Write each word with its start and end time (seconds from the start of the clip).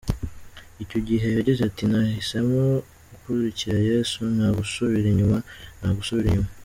Icyo 0.83 0.99
gihe 1.07 1.27
yagize 1.37 1.61
ati 1.69 1.83
“Nahisemo 1.91 2.61
gukurikira 3.09 3.77
Yesu, 3.89 4.19
nta 4.35 4.47
gusubira 4.59 5.05
inyuma, 5.11 5.37
nta 5.79 5.89
gusubira 5.99 6.27
inyuma”. 6.29 6.49